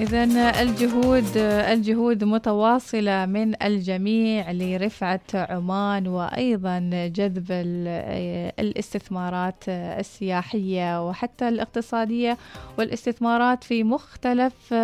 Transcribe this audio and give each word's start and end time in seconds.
إذا 0.00 0.24
الجهود 0.62 1.36
الجهود 1.36 2.24
متواصلة 2.24 3.26
من 3.26 3.62
الجميع 3.62 4.52
لرفعة 4.52 5.20
عمان 5.34 6.08
وأيضا 6.08 6.78
جذب 7.14 7.46
الاستثمارات 8.58 9.68
السياحية 9.68 11.08
وحتى 11.08 11.48
الاقتصادية 11.48 12.36
والاستثمارات 12.78 13.64
في 13.64 13.84
مختلف 13.84 14.74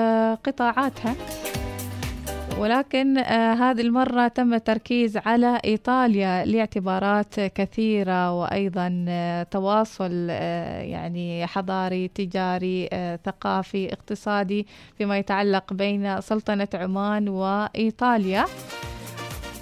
قطاعاتها. 0.44 1.14
ولكن 2.62 3.18
آه 3.18 3.54
هذه 3.54 3.80
المرة 3.80 4.28
تم 4.28 4.54
التركيز 4.54 5.16
على 5.16 5.60
إيطاليا 5.64 6.44
لاعتبارات 6.44 7.40
كثيرة 7.40 8.32
وأيضا 8.32 9.04
آه 9.08 9.42
تواصل 9.42 10.26
آه 10.30 10.80
يعني 10.80 11.46
حضاري 11.46 12.08
تجاري 12.08 12.88
ثقافي 13.24 13.92
اقتصادي 13.92 14.66
فيما 14.98 15.18
يتعلق 15.18 15.72
بين 15.72 16.20
سلطنة 16.20 16.68
عمان 16.74 17.28
وإيطاليا. 17.28 18.44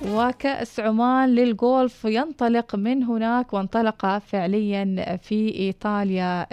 وكأس 0.09 0.81
عمان 0.81 1.29
للجولف 1.29 2.05
ينطلق 2.05 2.77
من 2.77 3.03
هناك 3.03 3.53
وانطلق 3.53 4.19
فعليا 4.19 5.17
في 5.23 5.55
إيطاليا 5.55 6.47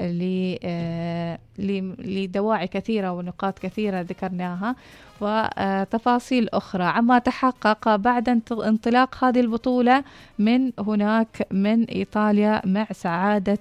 لدواعي 1.99 2.67
كثيرة 2.67 3.11
ونقاط 3.11 3.59
كثيرة 3.59 4.01
ذكرناها. 4.01 4.75
وتفاصيل 5.21 6.49
أخرى. 6.49 6.83
عما 6.83 7.19
تحقق 7.19 7.95
بعد 7.95 8.29
انطلاق 8.51 9.23
هذه 9.23 9.39
البطولة 9.39 10.03
من 10.39 10.71
هناك 10.79 11.47
من 11.51 11.83
إيطاليا 11.83 12.61
مع 12.65 12.85
سعادة 12.91 13.57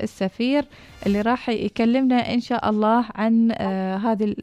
السفير 0.00 0.64
اللي 1.06 1.20
راح 1.20 1.48
يكلمنا 1.48 2.34
إن 2.34 2.40
شاء 2.40 2.70
الله 2.70 3.04
عن 3.14 3.52
هذه 4.02 4.34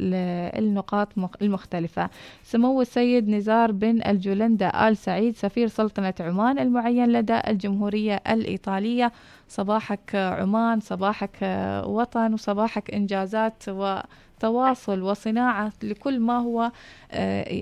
النقاط 0.58 1.08
المختلفة. 1.42 2.10
سمو 2.44 2.82
السيد 2.82 3.30
نزار 3.30 3.72
بن 3.72 4.02
الجولندا 4.08 4.88
آل 4.88 4.98
سعيد 4.98 5.36
سفير 5.36 5.68
سلطنة 5.68 6.14
عمان 6.20 6.60
المعين 6.60 7.12
لدى 7.12 7.40
الجمهورية 7.48 8.22
الإيطالية. 8.30 9.12
صباحك 9.48 10.16
عمان 10.16 10.80
صباحك 10.80 11.38
وطن 11.86 12.34
وصباحك 12.34 12.94
إنجازات 12.94 13.64
وتواصل 13.68 15.02
وصناعة 15.02 15.74
لكل 15.84 16.20
ما 16.20 16.38
هو 16.40 16.72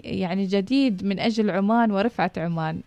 يعني 0.03 0.45
جديد 0.45 1.05
من 1.05 1.19
أجل 1.19 1.49
عمان 1.49 1.91
ورفعة 1.91 2.31
عمان. 2.37 2.81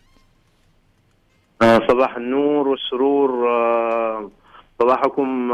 صباح 1.63 2.17
النور 2.17 2.69
والسرور 2.69 3.31
صباحكم 4.79 5.49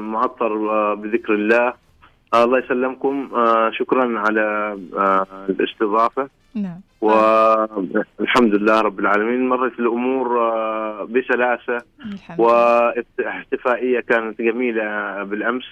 معطر 0.00 0.94
بذكر 0.94 1.34
الله. 1.34 1.72
الله 2.34 2.58
يسلمكم. 2.58 3.28
شكرا 3.78 4.18
على 4.18 4.76
الاستضافة. 5.48 6.28
نعم. 6.62 6.80
والحمد 7.00 8.54
لله 8.54 8.80
رب 8.80 9.00
العالمين 9.00 9.48
مرت 9.48 9.78
الأمور 9.78 10.28
بسلاسة. 11.04 11.78
واحتفائيه 12.38 14.00
كانت 14.00 14.42
جميلة 14.42 15.22
بالأمس. 15.22 15.64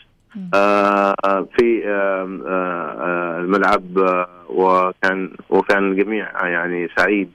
في 1.57 1.83
الملعب 3.41 3.83
وكان 4.48 5.31
وكان 5.51 5.92
الجميع 5.92 6.47
يعني 6.47 6.89
سعيد 6.97 7.31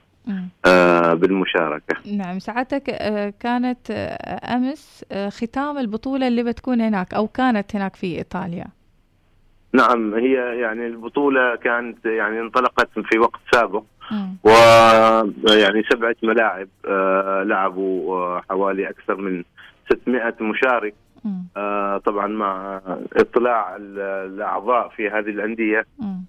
بالمشاركة. 1.14 1.96
نعم 2.16 2.38
سعادتك 2.38 2.84
كانت 3.40 3.90
أمس 4.54 5.04
ختام 5.28 5.78
البطولة 5.78 6.28
اللي 6.28 6.42
بتكون 6.42 6.80
هناك 6.80 7.14
أو 7.14 7.26
كانت 7.26 7.76
هناك 7.76 7.96
في 7.96 8.18
إيطاليا. 8.18 8.66
نعم 9.72 10.14
هي 10.14 10.32
يعني 10.60 10.86
البطولة 10.86 11.56
كانت 11.56 12.06
يعني 12.06 12.40
انطلقت 12.40 12.88
في 12.98 13.18
وقت 13.18 13.40
سابق. 13.52 13.82
و 14.44 14.48
يعني 15.48 15.82
سبعة 15.92 16.16
ملاعب 16.22 16.68
آه 16.86 17.42
لعبوا 17.42 18.16
آه 18.16 18.42
حوالي 18.50 18.88
أكثر 18.90 19.16
من 19.16 19.44
600 19.92 20.34
مشارك. 20.40 20.94
آه 21.56 21.98
طبعا 21.98 22.26
مع 22.26 22.80
اطلاع 23.12 23.76
الأعضاء 23.76 24.88
في 24.88 25.08
هذه 25.08 25.30
الأندية. 25.30 25.86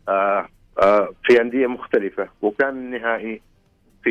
آه 0.10 0.46
آه 0.82 1.10
في 1.24 1.42
أندية 1.42 1.68
مختلفة. 1.68 2.28
وكان 2.42 2.70
النهائي 2.70 3.42
في 4.04 4.10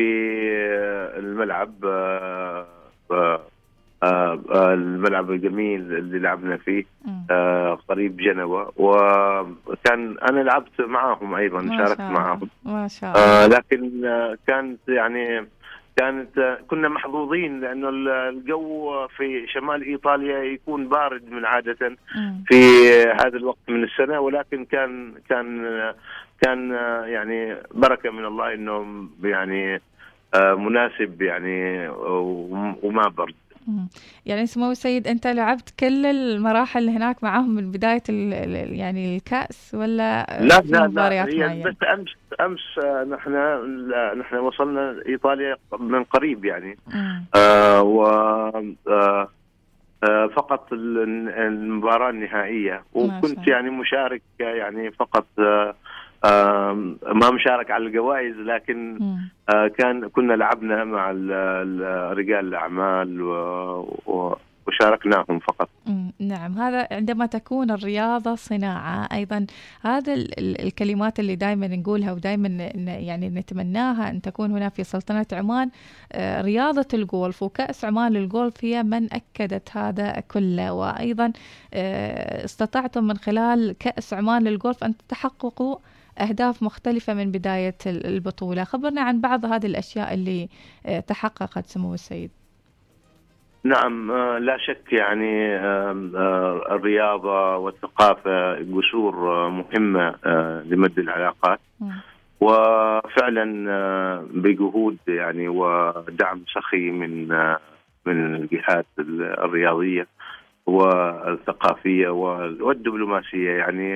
الملعب 1.17 1.73
الملعب 4.73 5.31
الجميل 5.31 5.81
اللي 5.81 6.19
لعبنا 6.19 6.57
فيه 6.57 6.83
آه 7.31 7.79
قريب 7.89 8.17
جنوة 8.17 8.71
وكان 8.77 10.17
أنا 10.29 10.39
لعبت 10.39 10.81
معاهم 10.81 11.35
أيضا 11.35 11.77
شاركت 11.77 12.01
معاهم. 12.01 12.49
ما 12.65 12.87
شاء 12.87 13.09
الله. 13.11 13.43
آه 13.43 13.47
لكن 13.47 14.05
آه 14.05 14.37
كانت 14.47 14.79
يعني 14.87 15.47
كانت 15.97 16.37
آه 16.37 16.57
كنا 16.67 16.89
محظوظين 16.89 17.59
لأنه 17.61 17.89
الجو 18.29 18.91
في 19.17 19.47
شمال 19.47 19.83
إيطاليا 19.83 20.37
يكون 20.43 20.89
بارد 20.89 21.31
من 21.31 21.45
عادة 21.45 21.95
في 22.47 22.55
هذا 23.21 23.37
الوقت 23.37 23.69
من 23.69 23.83
السنة. 23.83 24.19
ولكن 24.19 24.65
كان 24.65 25.13
كان 25.29 25.63
كان 26.41 26.71
يعني 27.05 27.55
بركة 27.73 28.11
من 28.11 28.25
الله 28.25 28.53
إنه 28.53 29.07
يعني 29.23 29.81
مناسب 30.35 31.21
يعني 31.21 31.87
وما 32.83 33.07
برد. 33.07 33.33
يعني 34.25 34.45
سمو 34.45 34.71
السيد 34.71 35.07
أنت 35.07 35.27
لعبت 35.27 35.73
كل 35.79 36.05
المراحل 36.05 36.89
هناك 36.89 37.23
معاهم 37.23 37.55
من 37.55 37.71
بداية 37.71 38.03
ال 38.09 38.33
ال 38.33 38.73
يعني 38.79 39.15
الكأس 39.17 39.75
ولا 39.75 40.37
لا 40.41 40.61
لا 40.65 40.87
لا. 40.87 41.25
هي 41.25 41.63
بس 41.63 41.75
أمس 41.93 42.09
أمس 42.41 42.85
نحن 43.07 43.31
نحن 44.19 44.35
وصلنا 44.35 44.95
إيطاليا 45.07 45.55
من 45.79 46.03
قريب 46.03 46.45
يعني. 46.45 46.77
آه 47.35 47.81
و 47.81 48.05
آه 48.87 49.27
فقط 50.35 50.73
المباراة 50.73 52.09
النهائية. 52.09 52.83
وكنت 52.93 53.47
يعني 53.47 53.69
مشارك 53.69 54.21
يعني 54.39 54.91
فقط 54.91 55.25
آه 55.39 55.75
ما 56.23 57.31
مشارك 57.31 57.71
على 57.71 57.85
الجوائز 57.85 58.35
لكن 58.35 58.99
آه 59.53 59.67
كان 59.67 60.09
كنا 60.09 60.33
لعبنا 60.33 60.83
مع 60.83 61.11
رجال 62.11 62.47
الأعمال 62.47 63.21
و 63.21 64.37
وشاركناهم 64.67 65.39
فقط. 65.39 65.69
نعم 66.19 66.57
هذا 66.57 66.87
عندما 66.91 67.25
تكون 67.25 67.71
الرياضة 67.71 68.35
صناعة 68.35 69.09
أيضا 69.13 69.45
هذا 69.81 70.13
الكلمات 70.39 71.19
اللي 71.19 71.35
دائما 71.35 71.67
نقولها 71.67 72.11
ودائما 72.11 72.47
يعني 72.85 73.29
نتمناها 73.29 74.09
أن 74.09 74.21
تكون 74.21 74.51
هنا 74.51 74.69
في 74.69 74.83
سلطنة 74.83 75.25
عمان 75.33 75.69
رياضة 76.41 76.87
الجولف 76.93 77.43
وكأس 77.43 77.85
عمان 77.85 78.11
للجولف 78.13 78.65
هي 78.65 78.83
من 78.83 79.07
أكدت 79.13 79.77
هذا 79.77 80.23
كله. 80.31 80.73
وأيضا 80.73 81.31
استطعتم 82.43 83.03
من 83.03 83.17
خلال 83.17 83.75
كأس 83.79 84.13
عمان 84.13 84.43
للجولف 84.43 84.83
أن 84.83 84.93
تحققوا 85.09 85.75
أهداف 86.21 86.63
مختلفة 86.63 87.13
من 87.13 87.31
بداية 87.31 87.77
البطولة. 87.85 88.63
خبرنا 88.63 89.01
عن 89.01 89.21
بعض 89.21 89.45
هذه 89.45 89.65
الأشياء 89.65 90.13
اللي 90.13 90.49
تحققت 91.07 91.65
سمو 91.65 91.93
السيد. 91.93 92.31
نعم 93.63 94.11
لا 94.37 94.57
شك 94.57 94.93
يعني 94.93 95.55
الرياضة 96.75 97.57
والثقافة 97.57 98.59
جسور 98.59 99.15
مهمة 99.49 100.15
لمد 100.65 100.99
العلاقات. 100.99 101.59
وفعلا 102.41 103.45
بجهود 104.33 104.97
يعني 105.07 105.47
ودعم 105.47 106.41
سخي 106.53 106.91
من 106.91 107.27
من 108.05 108.35
الجهات 108.35 108.85
الرياضية. 108.99 110.07
والثقافية 110.65 112.09
والدبلوماسية. 112.09 113.51
يعني 113.51 113.93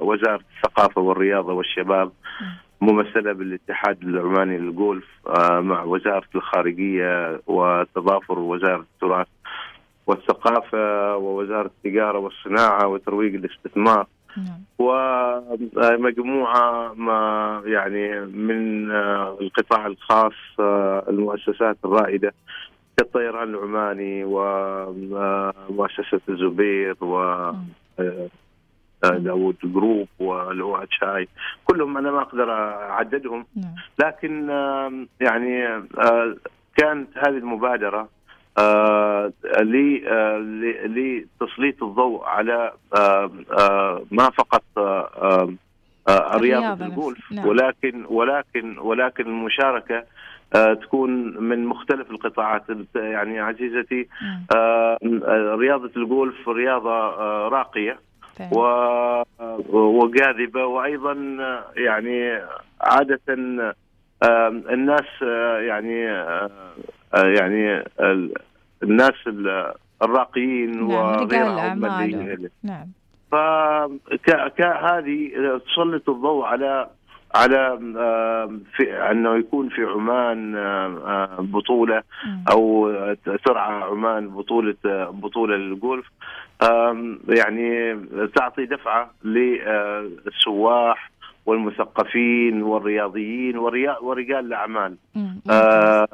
وزارة 0.00 0.40
الثقافة 0.56 1.00
والرياضة 1.00 1.52
والشباب 1.52 2.12
ممثلة 2.80 3.32
بالاتحاد 3.32 4.02
العماني 4.02 4.58
للجولف 4.58 5.04
مع 5.60 5.82
وزارة 5.82 6.28
الخارجية 6.34 7.40
وتضافر 7.46 8.38
وزارة 8.38 8.86
التراث 8.94 9.26
والثقافة 10.06 11.16
ووزارة 11.16 11.66
التجارة 11.66 12.18
والصناعة 12.18 12.86
وترويج 12.86 13.34
الاستثمار. 13.34 14.06
ومجموعة 14.78 16.94
ما 16.94 17.62
يعني 17.66 18.20
من 18.20 18.90
القطاع 19.40 19.86
الخاص 19.86 20.32
المؤسسات 21.08 21.76
الرائدة 21.84 22.32
كالطيران 22.96 23.54
العماني 23.54 24.24
ومؤسسة 24.24 26.20
الزبير 26.28 27.04
و 27.04 27.50
داوود 29.02 29.56
جروب 29.64 30.08
ولواء 30.18 30.86
شاي 30.90 31.28
كلهم 31.64 31.96
أنا 31.96 32.10
ما 32.10 32.22
أقدر 32.22 32.50
أعددهم. 32.52 33.46
لكن 34.04 34.48
يعني 35.20 35.82
كانت 36.76 37.08
هذه 37.18 37.36
المبادرة 37.36 38.08
لتسليط 40.84 41.82
الضوء 41.82 42.24
على 42.24 42.72
ما 44.10 44.30
فقط 44.30 44.64
رياضه 46.36 46.86
الجولف 46.86 47.32
نعم. 47.32 47.48
ولكن 47.48 48.04
ولكن 48.08 48.78
ولكن 48.78 49.26
المشاركة 49.26 50.04
تكون 50.82 51.10
من 51.44 51.64
مختلف 51.66 52.10
القطاعات. 52.10 52.62
يعني 52.94 53.40
عزيزتي 53.40 54.08
رياضة 55.54 55.90
الجولف 55.96 56.48
رياضة 56.48 57.10
راقية 57.48 57.98
وجاذبة. 59.72 60.66
وأيضا 60.66 61.14
يعني 61.76 62.40
عادة 62.80 63.20
الناس 64.72 65.22
يعني 65.60 66.00
يعني 67.14 67.84
الناس 68.82 69.14
الراقيين 70.02 70.88
نعم 70.88 70.90
ورجال 70.90 72.50
نعم. 72.62 72.86
فهذه 73.30 75.30
تسلط 75.66 76.08
الضوء 76.08 76.44
على 76.44 76.90
على 77.34 77.78
في 78.76 78.92
أنه 79.10 79.36
يكون 79.36 79.68
في 79.68 79.84
عمان 79.84 80.54
بطولة 81.38 82.02
أو 82.52 82.92
ترعى 83.44 83.82
عمان 83.82 84.28
بطولة 84.28 84.74
بطولة 85.10 85.56
للجولف 85.56 86.06
يعني 87.28 87.96
تعطي 88.36 88.66
دفعة 88.66 89.10
للسواح 89.24 91.10
والمثقفين 91.50 92.62
والرياضيين 92.62 93.58
ورجال 94.02 94.46
الأعمال. 94.46 94.96
آه 95.50 96.08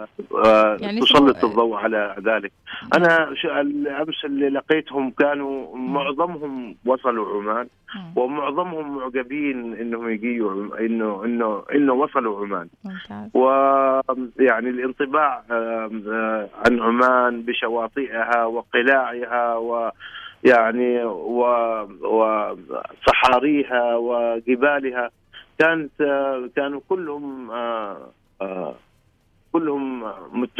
آه 0.44 0.76
يعني 0.80 1.00
تسلط 1.00 1.44
الضوء 1.44 1.76
على 1.76 2.16
ذلك. 2.24 2.52
أنا 2.96 3.28
الأمس 3.44 4.24
اللي 4.24 4.48
لقيتهم 4.48 5.10
كانوا 5.10 5.76
معظمهم 5.76 6.76
وصلوا 6.86 7.42
عمان 7.42 7.66
ومعظمهم 8.16 8.96
معجبين 8.96 9.74
إنهم 9.74 10.08
يجيوا 10.10 10.80
انه 10.80 11.24
انه 11.24 11.62
إنه 11.74 11.92
وصلوا 11.92 12.40
عمان. 12.40 12.68
ويعني 13.34 14.70
الانطباع 14.70 15.42
آه 15.50 16.48
عن 16.66 16.80
عمان 16.80 17.42
بشواطئها 17.42 18.44
وقلاعها 18.44 19.56
و 19.56 19.90
يعني 20.44 21.04
وصحاريها 23.04 23.96
وجبالها 23.96 25.10
كانت 25.58 25.92
كانوا 26.56 26.80
كلهم 26.88 27.50
آه، 27.50 28.10
آه، 28.40 28.74
كلهم 29.52 30.12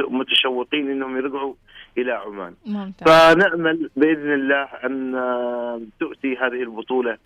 متشوقين 0.09 0.91
إنهم 0.91 1.17
يرجعوا 1.17 1.55
إلى 1.99 2.13
عمان. 2.13 2.55
ممتاز. 2.67 3.35
فنأمل 3.35 3.91
بإذن 3.97 4.35
الله 4.35 4.65
أن 4.65 5.89
تؤتي 6.01 6.37
هذه 6.37 6.63
البطولة 6.63 7.19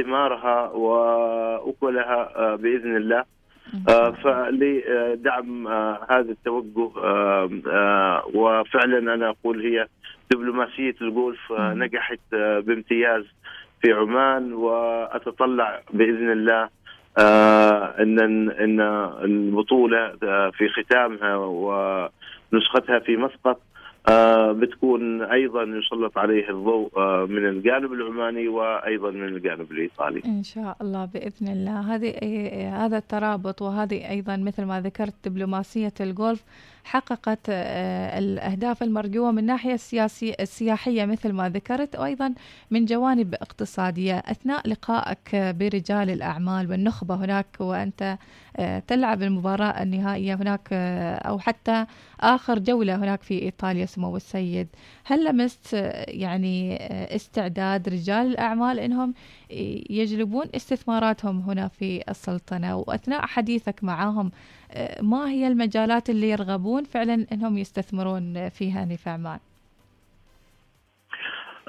ثمارها 0.00 0.70
وأكلها 0.70 2.36
آه، 2.36 2.56
بإذن 2.56 2.96
الله. 2.96 3.24
فلدعم 4.22 5.68
هذا 6.10 6.30
التوجه 6.30 6.90
وفعلا 8.34 9.14
أنا 9.14 9.28
أقول 9.28 9.60
هي 9.60 9.86
دبلوماسية 10.30 10.94
الجولف 11.02 11.52
نجحت 11.52 12.20
بامتياز 12.32 13.24
في 13.82 13.92
عمان 13.92 14.52
وأتطلع 14.52 15.82
بإذن 15.92 16.30
الله 16.32 16.62
آه 16.62 16.70
إن 17.18 18.18
إن 18.50 18.80
البطولة 19.24 20.12
آه، 20.22 20.50
في 20.50 20.68
ختامها 20.68 21.36
ونسختها 21.36 22.98
في 22.98 23.16
مسقط 23.16 23.60
آه 24.08 24.52
بتكون 24.52 25.22
أيضا 25.22 25.62
يسلط 25.62 26.18
عليه 26.18 26.50
الضوء 26.50 26.90
آه 26.96 27.26
من 27.30 27.48
الجانب 27.48 27.92
العماني 27.92 28.48
وأيضا 28.48 29.10
من 29.10 29.28
الجانب 29.28 29.72
الإيطالي. 29.72 30.22
إن 30.24 30.42
شاء 30.42 30.76
الله 30.80 31.04
بإذن 31.04 31.48
الله 31.48 31.94
هذه 31.94 32.14
هذا 32.84 32.96
الترابط 32.96 33.62
وهذه 33.62 34.10
أيضا 34.10 34.36
مثل 34.36 34.64
ما 34.64 34.80
ذكرت 34.80 35.14
دبلوماسية 35.24 35.94
الجولف 36.00 36.44
حققت 36.84 37.38
آه، 37.48 38.18
الأهداف 38.18 38.82
المرجوة 38.82 39.30
من 39.30 39.44
ناحية 39.44 39.74
السياسية 39.74 40.34
السياحية 40.40 41.04
مثل 41.04 41.32
ما 41.32 41.48
ذكرت. 41.48 41.96
وأيضا 41.96 42.34
من 42.70 42.84
جوانب 42.84 43.34
اقتصادية 43.34 44.18
أثناء 44.18 44.68
لقائك 44.68 45.36
برجال 45.36 46.10
الأعمال 46.10 46.70
والنخبة 46.70 47.14
هناك 47.14 47.46
وأنت 47.60 48.18
آه، 48.56 48.78
تلعب 48.78 49.22
المباراة 49.22 49.82
النهائية 49.82 50.34
هناك 50.34 50.68
آه، 50.72 51.14
أو 51.14 51.38
حتى 51.38 51.86
آخر 52.20 52.58
جولة 52.58 52.96
هناك 52.96 53.22
في 53.22 53.42
إيطاليا 53.42 53.86
سمو 53.86 54.16
السيد 54.16 54.68
هل 55.04 55.24
لمست 55.24 55.72
يعني 56.08 56.76
استعداد 57.16 57.88
رجال 57.88 58.26
الأعمال 58.26 58.78
أنهم 58.78 59.14
يجلبون 59.90 60.46
استثماراتهم 60.54 61.40
هنا 61.40 61.68
في 61.68 62.02
السلطنة 62.08 62.76
وأثناء 62.76 63.26
حديثك 63.26 63.84
معهم 63.84 64.30
ما 65.02 65.30
هي 65.30 65.46
المجالات 65.46 66.10
اللي 66.10 66.30
يرغبون 66.30 66.84
فعلا 66.84 67.26
إنهم 67.32 67.58
يستثمرون 67.58 68.48
فيها 68.48 68.96
في 68.96 69.10
عمان؟ 69.10 69.38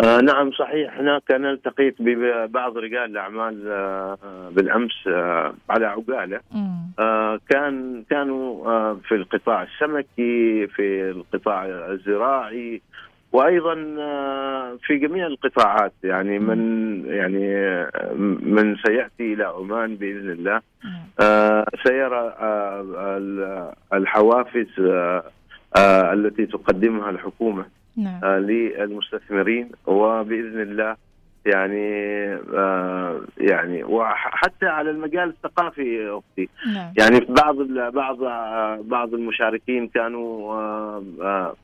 آه 0.04 0.20
نعم 0.22 0.52
صحيح. 0.52 0.98
هناك 1.00 1.32
أنا 1.32 1.52
التقيت 1.52 1.96
ببعض 2.00 2.78
رجال 2.78 3.12
الأعمال 3.12 3.68
آه 3.68 4.18
بالأمس 4.52 5.08
آه 5.08 5.54
على 5.70 5.86
عقاله. 5.86 6.40
آه 7.00 7.40
كان 7.50 8.04
كانوا 8.10 8.68
آه 8.68 9.00
في 9.08 9.16
القطاع 9.16 9.64
السمكي 9.64 10.68
في 10.68 11.10
القطاع 11.10 11.66
الزراعي 11.66 12.82
وأيضا 13.36 13.96
آه، 14.00 14.78
في 14.84 14.98
جميع 14.98 15.28
القطاعات 15.28 15.94
يعني 16.04 16.40
من 16.40 16.60
يعني 17.06 17.56
آه، 17.58 18.14
من 18.42 18.76
سيأتي 18.86 19.34
إلى 19.34 19.44
عمان 19.44 19.96
بإذن 19.96 20.30
الله 20.30 20.62
آه، 21.20 21.66
سيرى 21.84 22.36
الحوافز 23.94 24.68
التي 26.14 26.46
تقدمها 26.46 27.10
الحكومة 27.10 27.66
نعم. 27.98 28.26
للمستثمرين 28.26 29.72
وبإذن 29.86 30.62
الله 30.62 30.96
يعني 31.46 31.88
آه 32.58 33.22
يعني 33.38 33.84
وحتى 33.84 34.66
على 34.66 34.90
المجال 34.90 35.30
الثقافي 35.30 36.10
أختي 36.10 36.50
نعم. 36.74 36.94
يعني 36.98 37.20
بعض 37.20 37.56
بعض 37.94 38.18
بعض 38.84 39.14
المشاركين 39.14 39.88
كانوا 39.88 40.54
آه 40.54 41.04
آه 41.22 41.56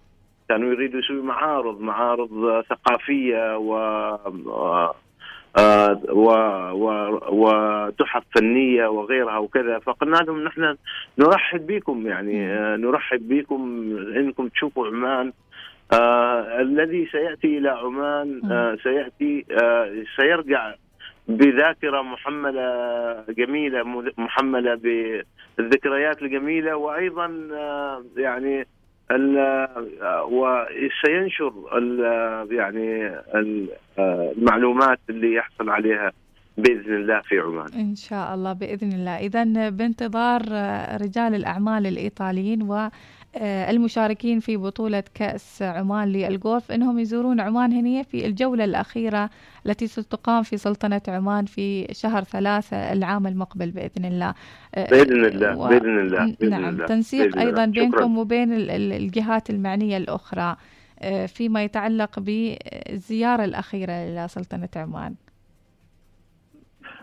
كانوا 0.52 0.72
يريدوا 0.72 1.00
يسوي 1.00 1.22
معارض 1.22 1.82
معارض 1.82 2.64
ثقافية 2.70 3.58
و 3.58 3.74
و 6.10 6.30
و 6.72 6.88
وتحف 7.30 8.24
فنية 8.36 8.88
وغيرها 8.88 9.38
وكذا. 9.38 9.80
فقلنا 9.80 10.18
لهم 10.18 10.44
نحن 10.44 10.76
نرحب 11.18 11.68
بكم 11.68 12.08
يعني 12.08 12.52
آه، 12.54 12.76
نرحب 12.76 13.28
بكم 13.28 13.62
إنكم 14.16 14.48
تشوفوا 14.48 14.88
عمان. 14.88 15.34
آه 15.94 16.62
الذي 16.62 17.06
سيأتي 17.12 17.58
إلى 17.58 17.70
عمان 17.70 18.42
آه 18.52 18.78
سيأتي 18.84 19.46
آه 19.64 20.04
سيرجع 20.16 20.74
بذاكرة 21.28 22.02
محملة 22.02 23.26
جميلة 23.30 23.84
محملة 24.18 24.76
بالذكريات 25.58 26.22
الجميلة 26.22 26.76
وأيضا 26.76 27.48
آه 27.54 28.04
يعني 28.18 28.66
وسينشر 30.32 31.54
يعني 32.52 33.12
المعلومات 34.00 35.00
اللي 35.10 35.34
يحصل 35.34 35.70
عليها 35.70 36.12
بإذن 36.58 36.96
الله 36.96 37.22
في 37.22 37.40
عمان. 37.40 37.74
إن 37.74 37.96
شاء 37.96 38.36
الله 38.36 38.54
بإذن 38.54 38.92
الله، 38.92 39.18
اذا 39.18 39.70
بانتظار 39.70 40.42
رجال 41.02 41.36
الأعمال 41.36 41.88
الإيطاليين 41.88 42.62
و 42.64 42.74
آه، 42.74 42.92
المشاركين 43.36 44.40
في 44.40 44.58
بطولة 44.58 45.04
كأس 45.14 45.62
عمان 45.62 46.08
للجولف 46.08 46.72
أنهم 46.72 47.00
يزورون 47.00 47.40
عمان 47.40 47.72
هنا 47.72 48.04
في 48.04 48.26
الجولة 48.26 48.64
الأخيرة 48.64 49.30
التي 49.66 49.88
ستقام 49.88 50.44
في 50.44 50.58
سلطنة 50.58 51.02
عمان 51.08 51.46
في 51.46 51.88
شهر 51.92 52.24
ثلاثة 52.24 52.78
العام 52.78 53.28
المقبل 53.28 53.72
بإذن 53.72 54.06
الله 54.06 54.34
آه، 54.76 54.90
بإذن 54.90 55.26
الله 55.26 55.58
و... 55.58 55.68
بإذن 55.68 56.00
الله 56.00 56.26
بإذن 56.40 56.50
نعم 56.50 56.66
الله. 56.70 56.86
تنسيق 56.86 57.26
بإذن 57.26 57.40
أيضا 57.40 57.64
الله. 57.64 57.74
بينكم 57.82 58.18
وبين 58.18 58.54
الجهات 58.72 59.50
المعنية 59.50 59.98
الأخرى 59.98 60.56
آه، 61.00 61.26
فيما 61.26 61.64
يتعلق 61.64 62.20
بالزيارة 62.20 63.46
الأخيرة 63.46 63.92
إلى 63.94 64.28
سلطنة 64.28 64.70
عمان 64.76 65.16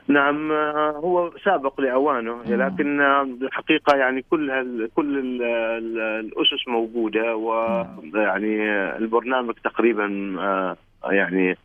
نعم 0.09 0.53
هو 0.97 1.31
سابق 1.45 1.81
لأوانه 1.81 2.43
لكن 2.43 3.01
الحقيقة 3.43 3.97
يعني 3.97 4.25
كل 4.31 4.51
هال 4.51 4.89
كل 4.95 5.19
ال 5.19 5.43
ال 5.43 5.99
الأسس 5.99 6.69
موجودة 6.69 7.37
ويعني 7.37 8.71
البرنامج 8.97 9.55
تقريبا 9.65 10.37
آه، 10.41 10.77
يعني 11.05 11.57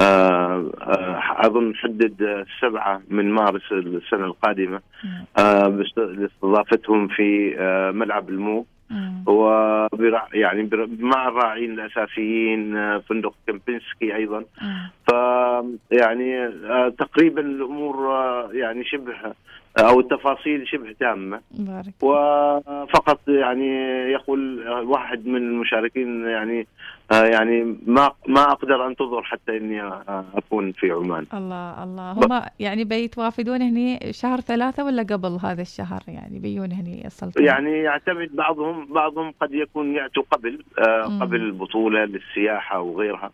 آه، 0.00 0.70
آه، 0.80 1.46
أظن 1.46 1.74
حدد 1.74 2.22
السبعه 2.22 3.02
من 3.08 3.30
مارس 3.30 3.72
السنة 3.72 4.24
القادمة 4.24 4.80
لاستضافتهم 5.96 7.08
في 7.08 7.56
ملعب 7.94 8.28
المو. 8.28 8.66
و 9.26 9.46
يعني 10.34 10.70
مع 10.98 11.28
الراعين 11.28 11.72
الأساسيين 11.72 12.76
آه، 12.76 12.98
فندق 12.98 13.34
كمبنسكي 13.46 14.16
أيضا. 14.16 14.44
ف 15.06 15.12
يعني 15.90 16.46
آه، 16.46 16.88
تقريبا 16.98 17.40
الأمور 17.40 18.12
آه، 18.12 18.50
يعني 18.52 18.84
شبه 18.84 19.14
أو 19.78 20.00
التفاصيل 20.00 20.68
شبه 20.68 20.94
تامة. 21.00 21.40
بارك. 21.50 21.94
وفقط 22.02 23.20
يعني 23.28 23.68
يقول 24.12 24.68
واحد 24.68 25.26
من 25.26 25.36
المشاركين 25.36 26.26
يعني 26.26 26.66
آه، 27.12 27.24
يعني 27.24 27.78
ما 27.86 28.10
ما 28.28 28.42
أقدر 28.42 28.86
انتظر 28.86 29.22
حتى 29.22 29.56
إني 29.56 29.82
آه، 29.82 30.24
أكون 30.34 30.72
في 30.72 30.90
عمان. 30.90 31.26
الله 31.34 31.84
الله. 31.84 32.12
هم 32.12 32.42
يعني 32.60 32.84
بيتوافدون 32.84 33.62
هني 33.62 34.12
شهر 34.12 34.40
ثلاثة 34.40 34.84
ولا 34.84 35.02
قبل 35.02 35.38
هذا 35.42 35.62
الشهر؟ 35.62 36.00
يعني 36.08 36.38
بيجون 36.38 36.72
هني 36.72 37.06
السلطنة. 37.06 37.46
يعني 37.46 37.70
يعتمد 37.70 38.36
بعضهم 38.36 38.86
بعضهم 38.86 39.32
قد 39.40 39.54
يكون 39.54 39.94
يأتوا 39.94 40.22
قبل 40.30 40.62
آه 40.78 41.18
قبل 41.20 41.36
البطولة 41.36 42.04
للسياحة 42.04 42.80
وغيرها. 42.80 43.30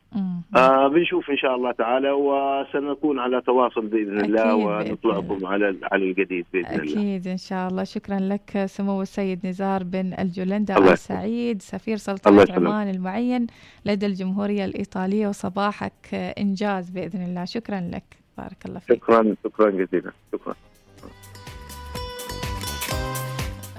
آه 0.56 0.88
بنشوف 0.88 1.30
إن 1.30 1.36
شاء 1.36 1.54
الله 1.54 1.72
تعالى 1.72 2.10
وسنكون 2.10 3.18
على 3.18 3.40
تواصل 3.40 3.86
بإذن 3.86 4.20
الله 4.24 4.54
ونطلعكم 4.54 5.46
على 5.46 5.78
على 5.92 6.04
الجديد 6.04 6.46
بإذن 6.52 6.66
أكيد 6.66 6.80
الله. 6.80 6.92
أكيد 6.92 7.28
إن 7.28 7.36
شاء 7.36 7.68
الله. 7.68 7.84
شكرا 7.84 8.18
لك 8.18 8.64
سمو 8.66 9.02
السيد 9.02 9.46
نزار 9.46 9.84
بن 9.84 10.14
الجولندا 10.18 10.92
السعيد 10.92 11.62
سفير 11.62 11.96
سلطنة 11.96 12.46
عمان 12.50 12.90
المعين 12.90 13.46
لدى 13.86 14.06
الجمهورية 14.06 14.64
الإيطالية 14.64 15.28
وصباحك 15.28 16.14
إنجاز 16.14 16.90
بإذن 16.90 17.24
الله. 17.24 17.44
شكرا 17.44 17.80
لك. 17.80 18.04
بارك 18.38 18.66
الله 18.66 18.78
فيك. 18.78 19.04
شكرا 19.04 19.34
شكرا 19.44 19.70
جزيلا. 19.70 20.12
شكرا. 20.32 20.54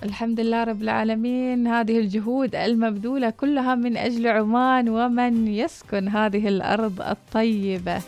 الحمد 0.04 0.40
لله 0.40 0.64
رب 0.64 0.82
العالمين. 0.82 1.68
هذه 1.68 2.00
الجهود 2.00 2.56
المبذولة 2.56 3.30
كلها 3.30 3.76
من 3.76 3.98
أجل 3.98 4.28
عمان 4.28 4.90
ومن 4.90 5.48
يسكن 5.48 6.08
هذه 6.08 6.48
الأرض 6.48 7.02
الطيبة. 7.02 8.02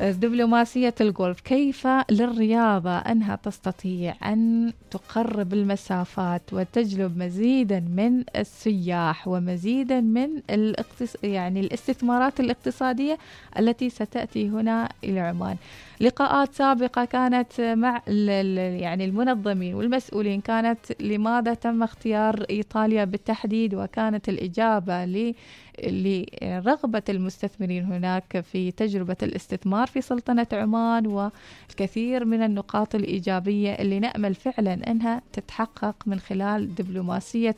دبلوماسية 0.00 0.94
الجولف 1.00 1.40
كيف 1.40 1.86
للرياضة 2.10 2.98
أنها 2.98 3.36
تستطيع 3.36 4.14
أن 4.24 4.72
تقرب 4.90 5.52
المسافات 5.52 6.42
وتجلب 6.52 7.18
مزيدا 7.18 7.80
من 7.80 8.24
السياح 8.36 9.28
ومزيدا 9.28 10.00
من 10.00 10.28
الاقتص... 10.50 11.16
يعني 11.22 11.60
الاستثمارات 11.60 12.40
الاقتصادية 12.40 13.18
التي 13.58 13.90
ستأتي 13.90 14.48
هنا 14.48 14.88
إلى 15.04 15.20
عمان. 15.20 15.56
لقاءات 16.00 16.54
سابقة 16.54 17.04
كانت 17.04 17.60
مع 17.60 18.02
يعني 18.08 19.04
المنظمين 19.04 19.74
والمسؤولين 19.74 20.40
كانت 20.40 20.78
لماذا 21.00 21.54
تم 21.54 21.82
اختيار 21.82 22.44
إيطاليا 22.50 23.04
بالتحديد؟ 23.04 23.74
وكانت 23.74 24.28
الإجابة 24.28 25.04
لرغبة 25.84 27.02
المستثمرين 27.08 27.84
هناك 27.84 28.40
في 28.40 28.70
تجربة 28.70 29.16
الاستثمار 29.22 29.86
في 29.86 30.00
سلطنة 30.00 30.46
عمان 30.52 31.06
والكثير 31.06 32.24
من 32.24 32.42
النقاط 32.42 32.94
الإيجابية 32.94 33.72
اللي 33.72 34.00
نأمل 34.00 34.34
فعلا 34.34 34.90
أنها 34.90 35.22
تتحقق 35.32 35.96
من 36.06 36.18
خلال 36.20 36.74
دبلوماسية 36.74 37.56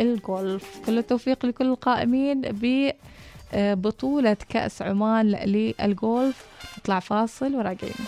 الجولف 0.00 0.80
كل 0.86 0.98
التوفيق 0.98 1.46
لكل 1.46 1.66
القائمين 1.66 2.40
ببطولة 3.54 4.36
كأس 4.48 4.82
عمان 4.82 5.26
للجولف. 5.26 6.44
نطلع 6.78 7.00
فاصل 7.00 7.54
وراجعين. 7.54 8.06